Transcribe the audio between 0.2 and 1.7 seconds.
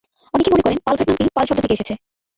অনেকে মনে করেন পালঘাট নামটি 'পাল' শব্দটি